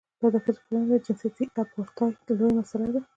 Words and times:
دا 0.19 0.27
د 0.33 0.35
ښځو 0.43 0.61
پر 0.63 0.71
وړاندې 0.71 0.91
د 0.99 1.03
جنسیتي 1.05 1.45
اپارټایډ 1.61 2.17
لویه 2.37 2.53
مسله 2.59 2.87
ده. 2.93 3.01